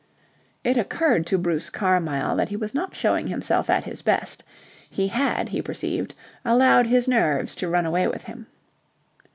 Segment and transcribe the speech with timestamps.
[0.63, 4.43] It occurred to Bruce Carmyle that he was not showing himself at his best.
[4.89, 8.47] He had, he perceived, allowed his nerves to run away with him.